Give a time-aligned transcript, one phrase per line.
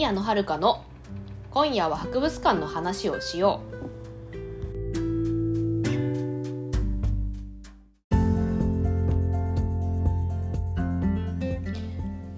[0.00, 0.82] 宮野遥の
[1.50, 4.36] 今夜は博物館の話をしよう。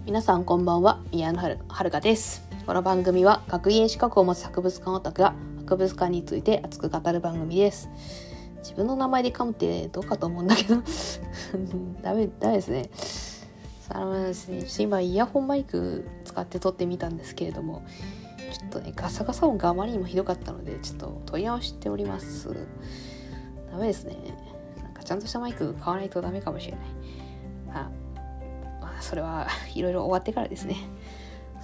[0.04, 2.42] 皆さんこんばんは宮野遥です。
[2.66, 7.88] この番組は学芸資格を持つ博物館オタクが博物館について熱く語る番組です。
[8.56, 10.82] 自分の名前で噛むってどうかと思うんだけど。
[12.02, 12.90] ダメダメですね。
[13.94, 17.84] あのですね今イヤホンマイク使って撮ってみたんですけれども
[18.52, 22.66] ちょっとねガサガサ音があまりにもひどかったのでちょっと問い合わせております。
[23.70, 24.16] ダメですね。
[24.82, 26.80] なんかちゃんとしたマイク買わないとダメかもしれない。
[27.70, 27.90] あ
[28.80, 30.76] まあそれはいろいろ終わってからですね。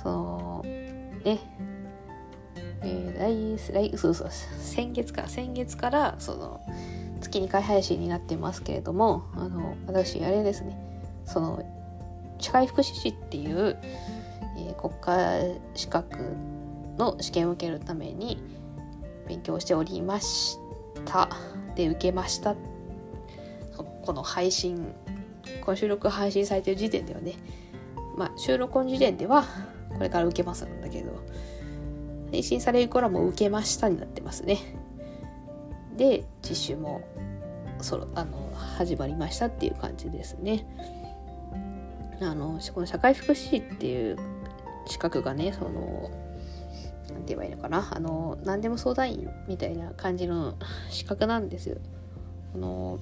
[0.02, 0.62] その
[1.24, 1.38] ね。
[2.80, 5.28] えー、来来嘘嘘先月か。
[5.28, 6.60] 先月からその
[7.20, 10.78] 月2回配信になってますけれどもあの私あれですね。
[11.26, 11.77] その
[12.38, 13.76] 社会福祉士っていう、
[14.56, 16.18] えー、国家資格
[16.96, 18.42] の試験を受けるために
[19.26, 20.58] 勉強しておりまし
[21.04, 21.28] た。
[21.74, 22.54] で受けました。
[23.76, 24.94] この配信
[25.60, 27.34] この収録配信されてる時点ではね
[28.16, 29.44] まあ収録の時点では
[29.94, 31.22] これから受けますんだけど
[32.30, 34.58] 配信される頃はもう受けましたになってますね。
[35.96, 37.02] で実習も
[37.80, 40.66] そのあの始まりましたっていう感じですね。
[42.20, 44.16] あのこの社会福祉士っていう
[44.86, 46.10] 資格がねその
[47.08, 50.54] 何て言えばいいのかなあの何でも相談員みたいな感じの
[50.90, 51.78] 資格なんですよ。
[52.52, 52.98] この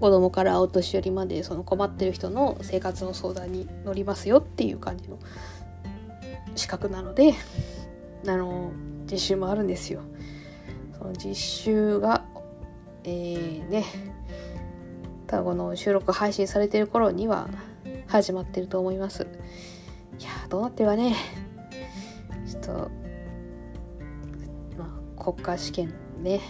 [0.00, 5.18] 子供からお年寄りまでその困ってる人の生活の相談に乗りますよっていう感じの
[6.56, 7.34] 資格なので
[8.26, 8.72] あの
[9.10, 10.00] 実習もあるんですよ。
[10.98, 12.24] その実習が
[13.04, 13.84] えー、ね
[15.26, 17.48] 多分この収録配信されてる頃には
[18.12, 19.26] 始まってると思います。
[20.18, 21.16] いやどうなってはね。
[22.46, 22.90] ちょっと
[24.76, 26.40] まあ国家試験ね。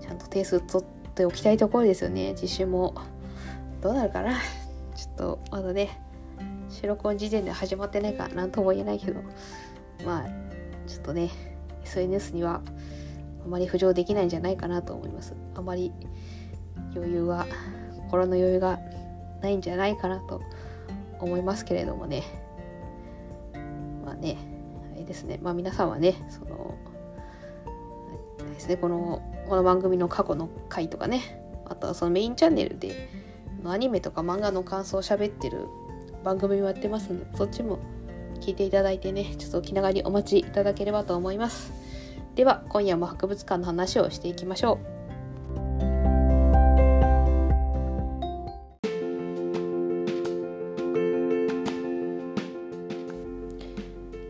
[0.00, 2.34] ちゃんと点数取っておきたいところですよね。
[2.34, 2.92] 実習も。
[3.80, 4.32] どうなるかな。
[4.96, 6.00] ちょっとまだね
[6.68, 9.20] 収録の時点で始まってないから何とも言えないけど。
[10.04, 10.28] まあ
[10.88, 11.30] ちょっとね
[11.84, 12.62] SNS には
[13.44, 15.36] あまり浮上できないんじゃないかなと思います。
[15.54, 15.92] あまり
[16.96, 17.46] 余裕が
[17.94, 18.80] 心の余裕が
[19.40, 20.40] ないんじゃないかなと
[21.20, 22.22] 思いますけれどもね。
[24.04, 24.36] まあね
[24.92, 25.38] あれですね。
[25.42, 26.74] まあ皆さんはねその
[28.58, 33.08] ですねこのこの番組の過去の回とかねあとはそのメインチャンネルで
[33.64, 35.66] アニメとか漫画の感想を喋ってる
[36.24, 37.78] 番組もやってますのでそっちも
[38.40, 41.72] 聞いていただいてねちょっと気長にお待ちいただければと思います。
[42.34, 44.97] では今夜も博物館の話をしていきましょう。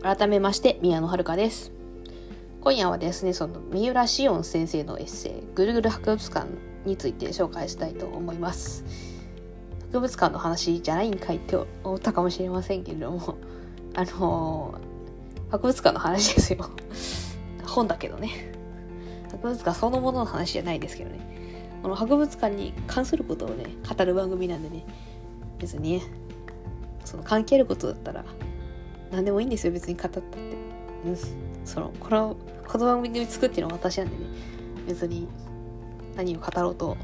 [0.09, 1.71] 改めまして宮野遥です。
[2.61, 6.47] 今夜はですねその三浦紫音先生のエッセイ「ぐるぐる博物館」
[6.83, 8.83] について紹介したいと思います。
[9.91, 13.37] 博物館の話じゃないんかいって思ったかもしれませんけれども
[13.93, 16.67] あのー、博物館の話ですよ。
[17.67, 18.51] 本だけどね。
[19.29, 21.19] 博物館そのものの話じゃないですけどね。
[21.83, 24.87] この博物館に関することをね語る番組なんでね
[25.59, 26.01] 別にね
[27.05, 28.25] その関係あることだったら
[29.11, 30.37] 何でもいいんですよ別に語ったって。
[31.05, 31.17] うん。
[31.65, 32.37] そのこの
[32.67, 34.23] この番組作ってるのは私なんでね。
[34.87, 35.27] 別に
[36.15, 36.97] 何を語ろうと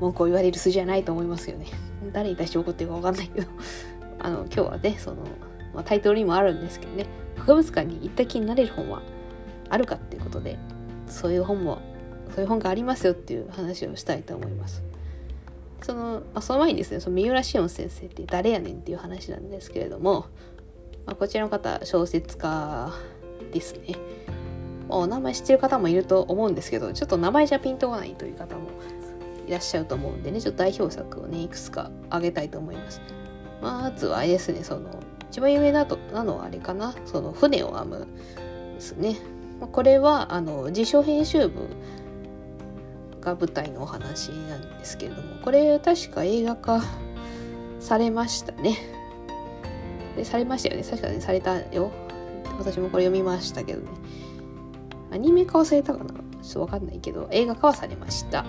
[0.00, 1.66] 文句を言われる筋はないと思いますよね。
[2.12, 3.46] 誰に対して怒ってるか分かんないけど。
[4.20, 5.16] あの今日はねその、
[5.74, 7.06] まあ、タイトルにもあるんですけどね。
[7.36, 9.02] 博物館に行った気になれる本は
[9.68, 10.58] あるかっていうことで
[11.06, 11.78] そういう本も
[12.34, 14.82] そういう本がありますよっていう話をしたいと思います。
[15.82, 20.26] その、まあ、その前にですねその三浦紫音先生って誰やねんっていう話なんですけれども
[21.06, 22.92] まあ、こちらの方小説家
[23.52, 23.96] ですね。
[24.88, 28.68] お名前知ってる方もいると思うんですけどちょっと名前じゃピンとこないという方も
[29.46, 33.00] いらっしゃると思うんでねちょっと代表作をねいくつか挙げたいと思います。
[33.62, 34.90] まずはあれですねその
[35.30, 36.94] 一番有名だとなのはあれかな？
[37.06, 38.06] その船を編む
[38.74, 39.16] ですね
[39.60, 41.68] これはあの自称編集部
[43.20, 46.82] が舞台のお話なんですけれどもこれ確か映画化
[47.80, 48.76] されましたね。
[50.16, 50.84] でされましたよね。
[50.88, 51.90] 確かにされたよ。
[52.58, 53.88] 私もこれ読みましたけどね。
[55.10, 56.10] アニメ化はされたかな？
[56.42, 58.44] ちょっとわかんないけど映画化はされました。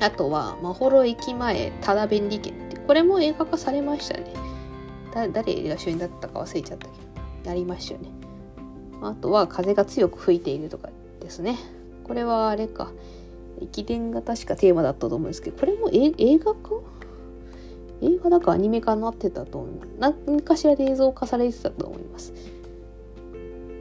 [0.00, 4.32] あとは「まほろ駅前ただ便利券」ってこれも映画化されましたね。
[5.14, 6.92] だ誰が主演だったか忘れちゃったけ
[7.44, 8.10] どやりましたよね。
[9.02, 10.90] あとは「風が強く吹いている」とか
[11.20, 11.56] ですね。
[12.04, 12.90] これはあれか。
[13.58, 16.58] 駅伝が確かテーマだったと思うんですけどこれも映画化？
[18.02, 19.70] 映画だかアニメ化になってたと思う。
[19.98, 22.32] 何かしらで映像化されてたと思います。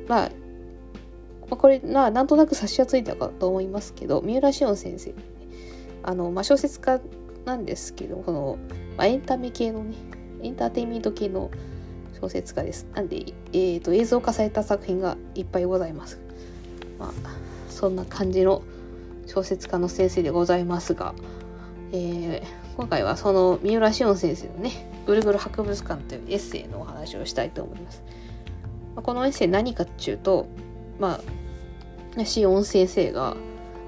[0.08, 5.14] まあ、これななんとなく察しはついたかと思いますけど三浦紫音先生。
[6.04, 7.00] あの、まあ、小説家
[7.46, 8.58] なんですけどこの、
[8.98, 9.96] まあ、エンタメ系のね
[10.42, 11.50] エンターテインメント系の
[12.22, 12.88] 小説家です。
[12.94, 13.18] なんで、
[13.52, 16.20] えーと、映像化された作品がいっぱいございます。
[17.00, 17.12] まあ
[17.70, 18.62] そんな感じの
[19.26, 21.14] 小説家の先生でございますが、
[21.92, 24.72] えー、今回はその三浦紫音先生のね
[25.08, 28.04] 「ぐるぐる博物館」というエッセイのお話をしたいと思います。
[28.96, 30.48] このエッセイ何かっていうと
[31.00, 31.22] まあ
[32.12, 33.36] 紫音先生が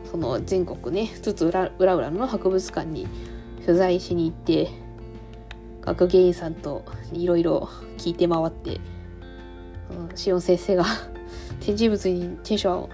[0.10, 3.08] その全国ねつつ裏裏の博物館に
[3.66, 4.70] 取材しに行って
[5.82, 8.80] 学芸員さんといろいろ聞いて回って、
[9.92, 10.86] うん、シオン先生が
[11.60, 12.90] 展示物にテンション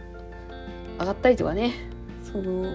[1.00, 1.74] 上がったりとかね
[2.24, 2.74] その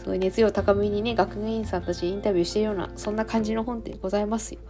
[0.00, 4.60] すごい熱量高めにね学芸員さんたちインタビューしてるようなそんな感じの本ってございますよ。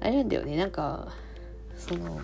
[0.00, 0.58] あれなんだよね。
[0.58, 1.08] なんか
[1.78, 2.20] その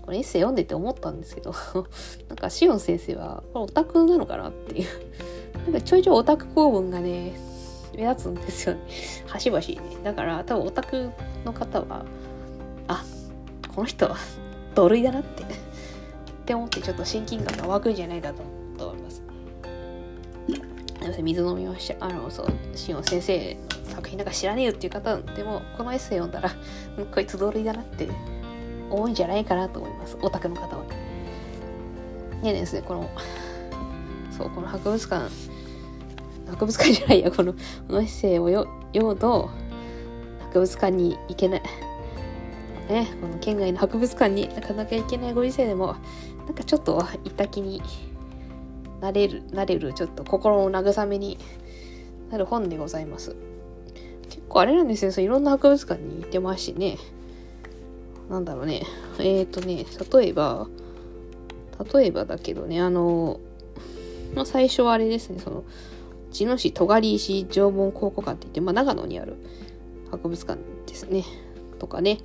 [0.00, 1.52] これエッセイ読んでて思ったんですけど
[2.28, 4.86] なんかシオン先生はこれオタクなのかなっていう。
[5.66, 7.38] なんかちょいちょいオタク公文がね
[7.94, 8.80] 目立つんですよね。
[9.26, 9.82] 端々にね。
[10.02, 11.10] だから多分オタク
[11.44, 12.06] の方は
[12.86, 13.04] あ
[13.74, 14.16] この人は
[14.74, 15.42] 土類だなって。
[15.42, 15.46] っ
[16.46, 18.42] て思ってちょっと親近感が湧くんじゃないかと
[18.86, 19.27] 思います。
[21.22, 26.54] 水飲みましたあのそうシオ先生作品なんか知らねえよっていう方でもこのエッセイ読んだら
[27.12, 28.08] こいつ土類だなって
[28.90, 30.84] 多いんじゃないかなと思いますオタクの方は。
[32.42, 33.10] でですねこの
[34.30, 35.28] そうこの博物館
[36.50, 37.58] 博物館じゃないやこのこ
[37.88, 39.50] のエッセイを読むと
[40.46, 41.62] 博物館に行けない
[42.88, 45.96] ねこの県外の博物館になかなか行けないご時世でも
[46.46, 47.82] なんかちょっと行った気に
[49.00, 51.38] なれるなれるちょっと心の慰めに
[52.30, 53.36] なる本でございます
[54.28, 56.98] 結構あれなんですよいろんな博物館に行ってますしね
[58.28, 58.82] なんだろうね。
[59.18, 60.68] えっ、ー、とね、例えば、
[61.92, 63.40] 例えばだけどね、あの、
[64.34, 65.64] まあ、最初はあれですね、その、
[66.30, 69.36] 茅野市戸狩石縄文考古館って言って、まあ、長野にある
[70.10, 71.24] 博物館ですね。
[71.78, 72.18] とかね。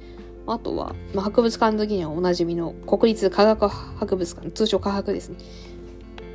[0.46, 5.38] あとは、まあ、博物館好きにはおなじみの国立科学博物館、通称科学ですね。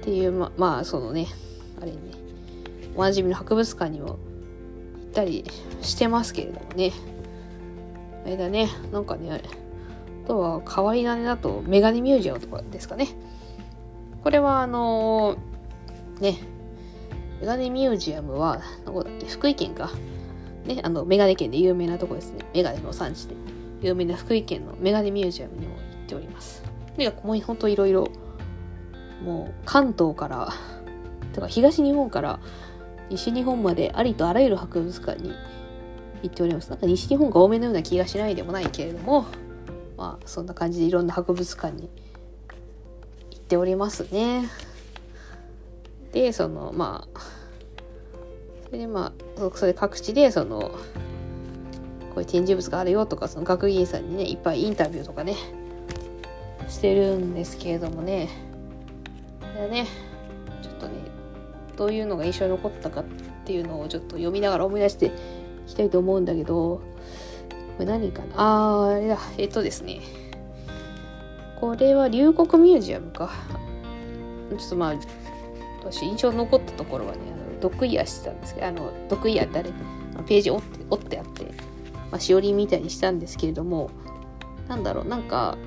[0.08, 1.26] っていう、ままあ、そのね、
[1.78, 1.98] あれね、
[2.96, 5.44] おなじみの博物館にも行ったり
[5.82, 6.92] してますけれどもね。
[8.24, 9.42] あれだね、なんかね、
[10.24, 13.08] あとは変わり種だとメガネミュージアムとかですかね。
[14.24, 16.38] これはあのー、ね、
[17.40, 19.90] メガネミュージアムは、どこだっけ、福井県か。
[20.64, 22.46] ね、あの、メガネ県で有名なとこですね。
[22.54, 23.34] メガネの産地で
[23.82, 26.62] 有名な福井県のメガネミュージアムにも行っております。
[26.96, 28.08] で、もうほんといろいろ、
[29.22, 30.48] もう関東から、
[31.32, 32.40] とか東日本から
[33.10, 35.32] 西日本までありとあらゆる博物館に
[36.22, 36.70] 言っております。
[36.70, 39.26] なんか西日本が多めのような気がしないでもないけれども、
[39.96, 41.90] まあそんな感じでいろんな博物館に
[43.30, 44.48] 行っておりますね。
[46.12, 47.20] で、そのまあ、
[48.66, 50.76] それでまあ、それ各地でその、こ
[52.16, 55.36] ういう展示物があるよとか、その学芸員さんにね、いっぱいインタビューとかね、
[56.68, 58.47] してるんですけれどもね、
[59.58, 59.86] でね、
[60.62, 60.94] ちょっとね、
[61.76, 63.04] どういうのが印象に残ったかっ
[63.44, 65.10] ていうのをちょっと読みながら思い出してい
[65.66, 66.82] きたいと思うんだけど、こ
[67.80, 68.34] れ何かな？
[68.36, 69.18] あー、あれだ。
[69.36, 70.00] えっとですね。
[71.60, 73.30] これは龍谷ミュージアムか。
[74.50, 74.94] ちょっとまあ、
[75.80, 79.70] 私印象に残ったところはね、あのドッグイヤしてたんですけど、あの、ドッグイヤってあれ、
[80.26, 81.44] ページ折って折ってあって、
[82.10, 83.90] まあ、しおりみたいにしたんですけれども、
[84.68, 85.58] なんだろう、なんか、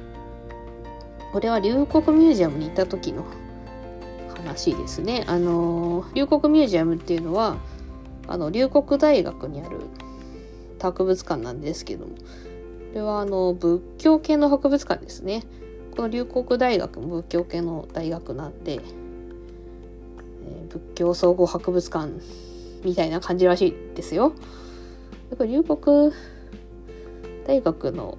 [1.33, 1.79] これは龍谷
[2.17, 3.24] ミュージアムに行った時の
[4.41, 5.24] 話ですね。
[5.27, 7.57] あの、龍谷ミュージアムっていうのは、
[8.27, 9.79] あの龍谷大学にある
[10.81, 12.21] 博物館なんですけどもこ
[12.95, 15.43] れはあの仏教系の博物館ですね。
[15.95, 22.12] この龍谷大学も仏教系の大学なんで、えー、仏教総合博物館
[22.83, 24.33] みたいな感じらしいですよ。
[25.29, 26.13] やっぱ龍谷
[27.48, 28.17] 大学の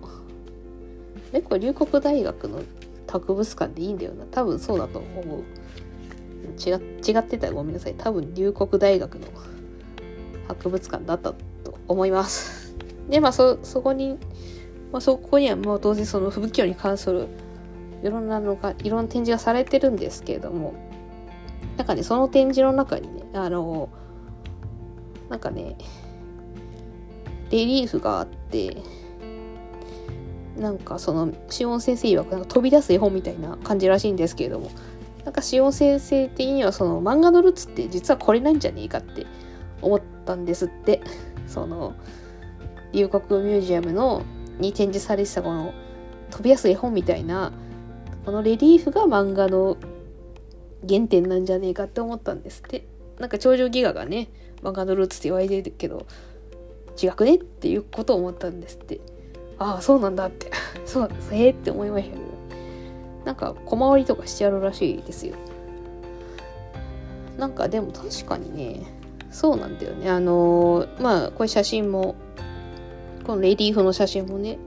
[1.33, 2.63] えこれ龍谷大学の
[3.11, 4.25] 博物館でいいんだよな。
[4.27, 5.43] 多分そうだと思う。
[6.59, 9.27] 違違ってたらごめんなさい多分龍谷大学の
[10.49, 12.75] 博物館だったと思います。
[13.09, 14.19] で、まあそ、そこに、
[14.93, 17.29] まあ、そこにはもう当然その仏教に関する
[18.03, 20.75] いろんなのが、いろんな展示がされてるんですけれども、
[21.77, 23.89] なんかね、その展示の中にね、あの、
[25.31, 25.77] なんかね、
[27.51, 28.77] レリーフがあって、
[30.57, 34.71] なんかその、シオン先生曰くなんか飛び出す絵本みたいな感じらしいんですけれども、
[35.25, 39.27] なんかシオン先生的にはその漫画のルーツって実はこれなんじゃねえかって
[39.81, 41.01] 思ったんですって。
[41.47, 41.95] その
[42.93, 44.23] 龍谷ミュージアムの
[44.59, 45.73] に展示されてたこの
[46.31, 47.53] 飛びやすい絵本みたいな
[48.25, 49.77] このレリーフが漫画の
[50.89, 52.87] 原点なんじゃねえかって思ったんですって。
[53.19, 54.29] なんか頂上ギガがね
[54.63, 56.07] 漫画のルーツって言われてるけど
[57.01, 59.01] 違くねっていうことを思ったんですって。
[59.59, 60.51] ああそうなんだって。
[60.85, 62.32] そうへえって思いましたけど。
[63.25, 65.37] なんか小回りとかしてやるらしいですよ。
[67.39, 68.83] なんかでも確かにね
[69.31, 70.11] そうなんだよね。
[70.11, 72.15] あのー、まあこれ写真も
[73.25, 74.59] このレディーフの写真もね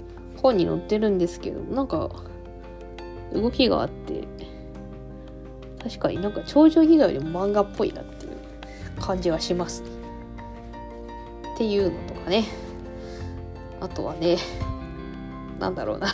[0.42, 2.10] 本に載ってるんですけどなんか
[3.34, 4.24] 動きがあって
[5.84, 8.38] 確かになんか頂上ギガよりも漫画っぽいなっていう
[9.00, 9.84] 感じがします。
[11.54, 12.46] っていうのとかね。
[13.82, 14.38] あとはね
[15.60, 16.08] なんだろうな。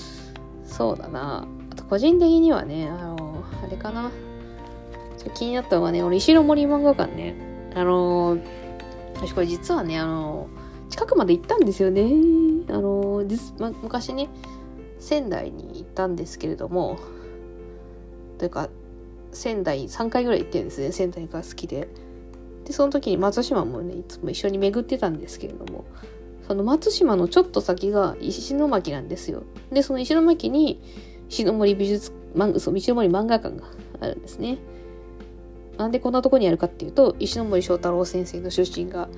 [0.66, 1.46] そうだな。
[1.88, 4.10] 個人的にはねあのあれかな。
[5.32, 7.34] 気になったのがね俺石森漫画館ね。
[7.74, 8.38] あの
[9.14, 10.48] 私これ実はねあの
[10.90, 12.10] 近くまで行ったんですよね。
[12.68, 14.28] あの実、ま、昔ね
[14.98, 16.98] 仙台に行ったんですけれども
[18.38, 18.68] というか
[19.32, 20.92] 仙台3回ぐらい行ってるんですね。
[20.92, 21.88] 仙台が好きで。
[22.64, 25.84] でその時に松島もねいつも一緒に巡ってたんですけれども
[26.46, 29.42] その松島のちょっと先が石巻なんですよ。
[29.70, 30.80] でその石巻に
[31.34, 32.12] 石森美術
[32.58, 33.64] そう石森漫画館が
[34.00, 34.58] あるんですね。
[35.76, 39.08] なんでこんなとこにあるかっていうと石森章太郎先生の出身が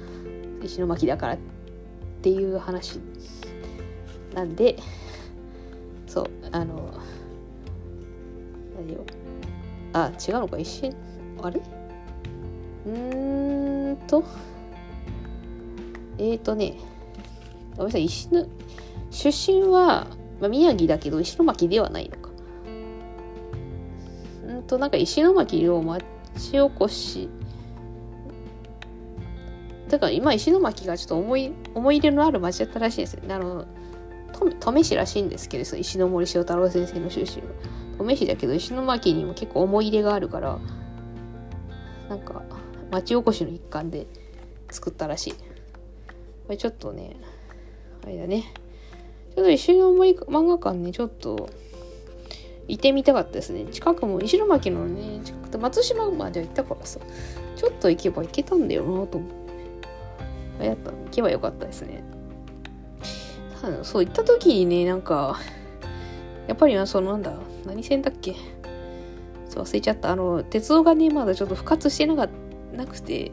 [0.62, 1.38] 石巻だからっ
[2.22, 2.98] ていう話
[4.34, 4.78] なんで
[6.06, 6.94] そうあの
[8.78, 9.04] 何よ。
[9.92, 10.94] あ違うのか一瞬
[11.42, 11.60] あれ？
[12.86, 14.24] うーんと
[16.16, 16.78] えーとね
[17.76, 18.46] ごめんなさい石の
[19.10, 20.06] 出身は、
[20.40, 22.30] まあ、宮城だけど石巻ではないのか。
[24.46, 27.28] うんとなんか石巻を町おこし。
[29.88, 33.14] だから今石巻がちょっと思い思い入れのある町だったらしいです。
[33.14, 33.66] よねあの
[34.32, 37.48] 登米市らしいんですけどその石森章太郎先生の出身は。
[37.92, 40.58] 登米市だけど石巻にも結構思い入れがあるから
[42.10, 42.42] なんか
[42.90, 44.06] 町おこしの一環で
[44.70, 45.32] 作ったらしい。
[45.32, 45.38] こ
[46.50, 47.16] れちょっとね
[48.04, 48.52] あれだね。
[49.36, 51.50] ちょっと石森漫画館ねちょっと
[52.66, 53.66] 行ってみたかったですね。
[53.66, 56.98] 近くも石巻のね近くて松島までは行ったからさ
[57.54, 59.30] ちょっと行けば行けたんだよなと思っ
[60.58, 60.64] て。
[60.64, 62.02] やっぱ行けばよかったですね。
[63.82, 65.38] そう行った時にねなんか
[66.48, 67.34] やっぱりそのなんだ
[67.66, 68.34] 何線だっけ？
[69.50, 70.12] そう忘れちゃった。
[70.12, 72.28] あの鉄道がねまだちょっと復活してなか
[72.72, 73.32] なくて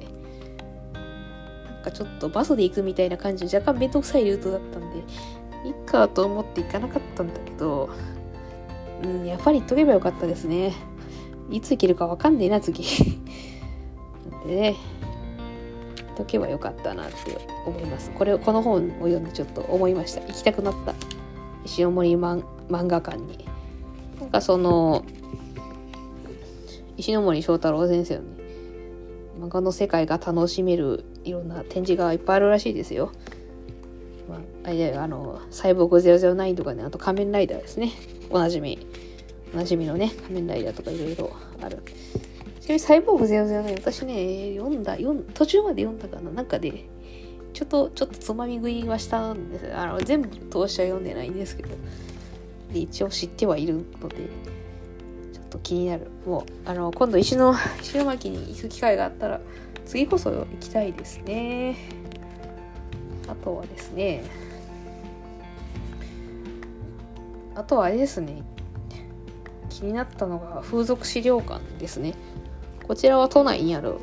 [1.63, 5.03] なんかちょっとバスで行くみたいな感じで若干面倒くさいルートだったんで
[5.65, 7.89] いっかと思って行かなかったんだけど
[9.03, 10.73] うんやっぱり行っとけばよかったですね。
[11.49, 12.83] いつ行けるかわかんねえな次。
[14.47, 14.75] でね
[16.15, 17.13] とけばよかったなって
[17.65, 18.11] 思います。
[18.11, 20.21] これをこの本を読んでちょっと思いました。
[20.21, 20.93] 行きたくなった。
[21.65, 23.45] 石森漫画館に。
[24.19, 25.03] なんかその
[26.97, 28.43] 石森章太郎先生のね
[29.41, 33.11] 漫画の世界が楽しめるいろんな展示がいっぱいあるらしいですよ。
[34.27, 37.91] まあ、あれあの、サイボーグ009とかね、あと仮面ライダーですね。
[38.29, 38.87] おなじみ。
[39.53, 41.83] おなじみのね、仮面ライダーとかいろいろある。
[42.59, 46.31] ちなみにサイボーグ009、私ね、読んだ、読ん途中まで読んだかな。
[46.31, 46.85] なんかで、
[47.53, 50.37] ちょっと、ちょっとつまみ食いはしたんですあの、全部通
[50.67, 51.69] しは読んでないんですけど。
[52.71, 54.15] で、一応知ってはいるので、
[55.33, 56.07] ちょっと気になる。
[56.25, 59.41] もう、あの、今度石の、石巻に行く機会があったら、
[59.85, 61.75] 次こそ行きたいですね。
[63.27, 64.23] あとはですね、
[67.55, 68.43] あとはあれですね、
[69.69, 72.15] 気になったのが風俗資料館ですね。
[72.87, 73.97] こちらは都内にある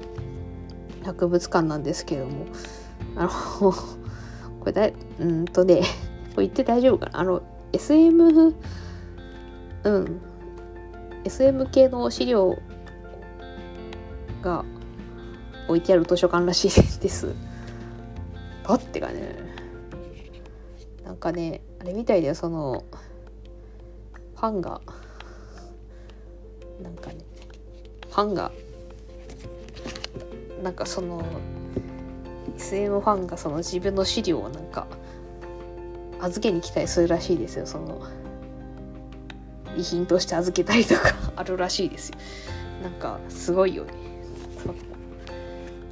[1.04, 2.46] 博物館なんですけども、
[3.16, 3.24] あ
[3.60, 3.72] の、
[4.60, 5.82] これだ、うんとね、
[6.34, 7.20] これ言って大丈夫かな？
[7.20, 8.54] あの、SM、
[9.84, 10.20] うん、
[11.24, 12.58] SM 系の資料
[14.42, 14.64] が
[15.68, 17.34] 置いてある図書館らしいです。
[18.90, 19.36] ってかね、
[21.04, 22.84] なんかね、あれみたいだよ、その、
[24.34, 24.80] ファンが、
[26.82, 27.18] なんかね、
[28.08, 28.50] ファンが、
[30.62, 31.24] なんかその、
[32.56, 34.86] SM ファンがその自分の資料をなんか、
[36.20, 38.02] 預けに来たりするらしいですよ、その、
[39.76, 42.18] 遺品として預けたりとか あるらしいですよ。
[42.82, 43.92] なんか、すごいよね。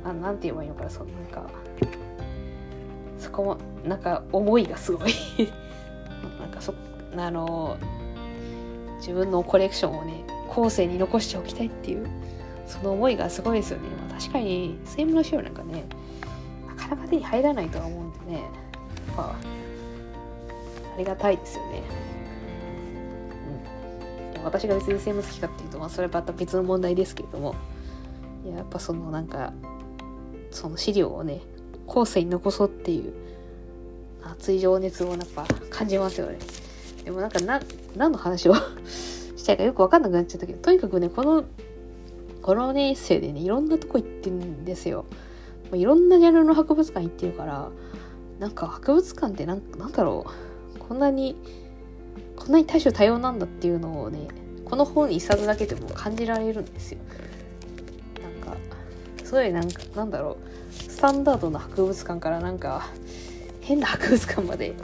[0.05, 1.51] あなんて言えばいいのかなそのなんか
[3.39, 5.13] そこもなんか思いがすごい。
[6.41, 6.75] なんかそ
[7.17, 7.77] あの
[8.97, 12.07] 自分のコレクションをね後世に残しておきたいっていう
[12.67, 15.85] その思いがすごいですよね、まあ、確かにセームの資料なんかね
[16.67, 18.43] なかなか手に入らないとは思うんでね。
[19.17, 19.37] まあ
[20.97, 21.83] ありがたいですよね、
[24.37, 27.55] うん、私が別に生物好きかっていうと、まあ、それはまた別の問題ですけれども。
[28.45, 29.53] いややっぱそのなんか
[30.51, 31.41] その資料をね
[31.87, 33.28] 後世に残そうっていう
[34.23, 36.39] 熱い情熱をやっぱ感じますよね。
[37.05, 37.61] でもなんかな
[37.97, 38.55] 何の話を
[39.37, 41.45] したいかよく分かんなくなっちゃったけどとにかくねこの
[42.43, 45.05] このねエッセイでねいろんなとこ行ってるんですよ。
[45.73, 47.71] いろんなジャンルの博物館行ってるから
[48.39, 50.27] なんか博物館ってなんなんだろ
[50.77, 50.79] う。
[50.79, 51.37] こんなに
[52.37, 54.29] こんなに多種多様なんだっていうのをね
[54.65, 56.99] この本一冊だけでも感じられるんですよ。
[58.23, 58.57] なんか
[59.23, 60.59] すごいなんかなんだろう。
[60.73, 62.89] スタンダードな博物館からなんか
[63.69, 64.75] 変な博物館までいっ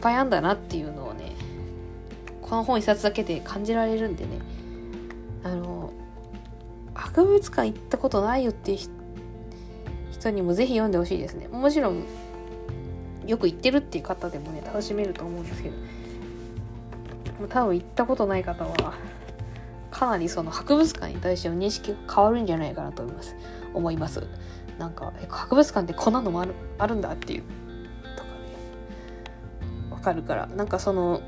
[0.00, 1.32] ぱいあんだなっていうのをね
[2.42, 4.40] この本一冊だけで感じられるんでね
[5.44, 5.92] あの
[6.92, 8.78] 博物館行ったことないよっていう
[10.10, 11.46] 人にもぜひ読んでほしいですね。
[11.46, 12.04] もちろん
[13.28, 15.76] よく行ってるっていう方でもね楽しめると思うんですけど
[17.48, 18.94] 多分行ったことない方は
[19.92, 23.36] かなりその博物館に対しての認識が変わるんじゃないかなと思います。
[23.72, 24.26] 思います。
[24.80, 27.44] なんか博物館ってこんなのもあるあるんだっていう。
[30.00, 30.46] わかるから。
[30.46, 31.20] なんかその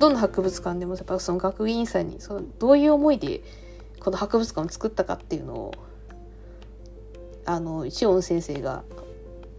[0.00, 3.42] どんな博物館でもやっぱその学芸員さんにそのどういう思いで
[4.00, 5.74] この博物館を作ったかっていうのを
[7.44, 8.82] あの一音先生が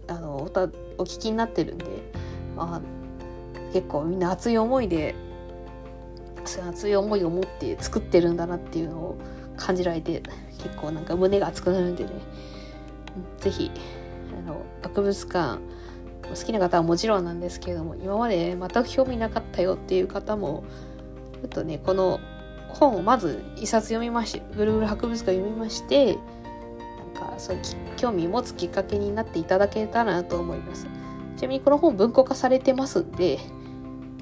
[0.08, 0.64] あのおた
[0.98, 1.86] お聞きになってるんで、
[2.54, 5.14] まあ、結構みんな熱い思いで
[6.68, 9.18] 熱い思いを持って作ってるんだなっていうのを
[9.56, 10.22] 感じられて
[10.62, 12.10] 結構なんか胸が熱くなるんでね。
[13.38, 13.70] 是非
[14.82, 15.58] 博物館
[16.28, 20.64] 好きな方はもちろんなんですけれども今まで全く興味なかったよっていう方も
[21.42, 22.20] ちょっとねこの
[22.68, 26.16] 本をまず一冊読みましてぐるぐる博物館読みましてなん
[27.14, 27.62] かそういう
[27.96, 30.86] 興味持つきっかけになっていただけたらなと思います。
[31.36, 33.38] ちなみにこの本文庫化されてますんで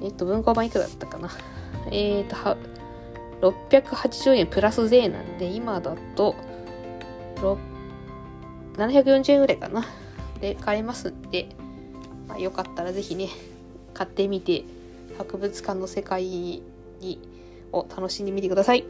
[0.01, 1.29] えっと文庫版いくらだったかな。
[1.91, 2.57] えっ、と、は、
[3.41, 6.35] 680円プラス税なんで、今だと、
[8.77, 9.85] 740円ぐらいかな。
[10.39, 11.49] で、買えますんで、
[12.27, 13.29] まあ、よかったらぜひね、
[13.93, 14.63] 買ってみて、
[15.17, 16.63] 博物館の世界に
[17.71, 18.85] を楽しんでみてください。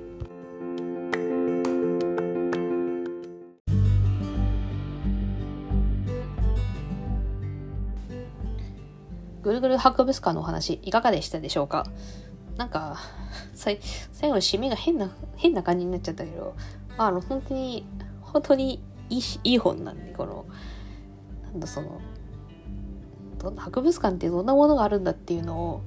[9.41, 11.85] ぐるぐる博物館のお話いかがでしたでしょうか？
[12.55, 12.97] なんか、
[13.53, 13.77] 最
[14.21, 16.55] 後の締めが変な、変な感じになっちゃったけど、
[16.97, 17.85] あの、本当に、
[18.21, 20.45] 本当にいいいい本なんで、この、
[21.43, 21.99] なんだその、
[23.43, 25.81] どんな博物館ってどんなものがあるんだっていうのを、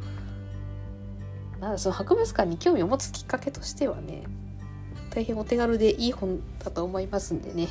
[1.61, 4.25] なんだその博物館に興味を持つきっかけとしてはね、
[5.11, 7.69] 大変お手軽でいい本だと思いますんでね、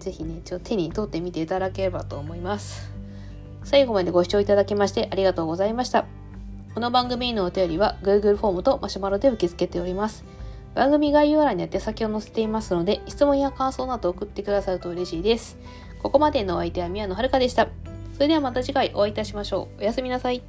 [0.00, 2.90] 是非ね、ちょっと手に取ってみていただければと思います。
[3.62, 6.06] 最後までご視聴いただきましてありがとうございました。
[6.74, 10.24] この番組へのお便りは Google フォームとマシュマロで受け付けております。
[10.74, 15.58] 番組概要欄に宛先を載せていますので、質問や感想など送ってくださると嬉しいです。
[16.02, 17.68] ここまでのお相手は宮野遥でした。
[18.20, 19.80] それではまた次回お会いいたしましょう。
[19.80, 20.42] おやすみなさい。